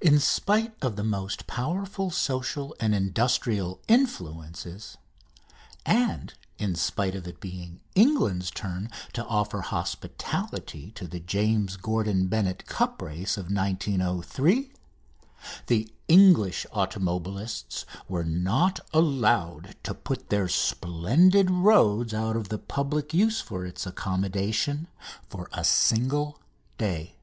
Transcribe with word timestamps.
In 0.00 0.18
spite 0.18 0.74
of 0.82 0.96
the 0.96 1.04
most 1.04 1.46
powerful 1.46 2.10
social 2.10 2.74
and 2.80 2.92
industrial 2.92 3.80
influences, 3.86 4.96
and 5.86 6.34
in 6.58 6.74
spite 6.74 7.14
of 7.14 7.28
it 7.28 7.38
being 7.38 7.78
England's 7.94 8.50
turn 8.50 8.90
to 9.12 9.24
offer 9.26 9.60
hospitality 9.60 10.90
to 10.96 11.06
the 11.06 11.20
James 11.20 11.76
Gordon 11.76 12.26
Bennett 12.26 12.66
cup 12.66 13.00
race 13.00 13.36
of 13.36 13.48
1903, 13.48 14.72
the 15.68 15.88
English 16.08 16.66
automobilists 16.72 17.84
were 18.08 18.24
not 18.24 18.80
allowed 18.92 19.76
to 19.84 19.94
put 19.94 20.30
their 20.30 20.48
splendid 20.48 21.48
roads 21.48 22.12
out 22.12 22.34
of 22.34 22.48
the 22.48 22.58
public 22.58 23.14
use 23.14 23.40
for 23.40 23.64
its 23.64 23.86
accommodation 23.86 24.88
for 25.28 25.48
a 25.52 25.62
single 25.62 26.40
day. 26.76 27.14